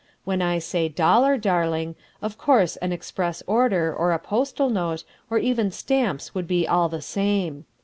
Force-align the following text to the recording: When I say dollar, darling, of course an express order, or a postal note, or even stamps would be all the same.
When 0.23 0.41
I 0.41 0.57
say 0.57 0.89
dollar, 0.89 1.37
darling, 1.37 1.93
of 2.23 2.35
course 2.35 2.75
an 2.77 2.91
express 2.91 3.43
order, 3.45 3.95
or 3.95 4.13
a 4.13 4.17
postal 4.17 4.71
note, 4.71 5.03
or 5.29 5.37
even 5.37 5.69
stamps 5.69 6.33
would 6.33 6.47
be 6.47 6.67
all 6.67 6.89
the 6.89 7.03
same. 7.03 7.65